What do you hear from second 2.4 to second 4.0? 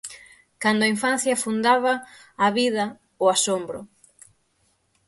a vida, o asombro.